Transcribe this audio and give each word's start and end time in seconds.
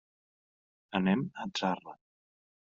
Anem 1.01 1.23
a 1.45 1.47
Zarra. 1.61 1.97